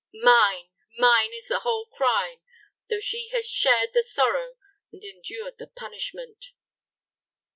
Mine, 0.23 0.71
mine 0.97 1.31
is 1.31 1.47
the 1.49 1.59
whole 1.59 1.85
crime, 1.85 2.41
though 2.89 2.99
she 2.99 3.27
has 3.33 3.47
shared 3.47 3.89
the 3.93 4.01
sorrow 4.01 4.55
and 4.91 5.03
endured 5.05 5.59
the 5.59 5.67
punishment." 5.67 6.53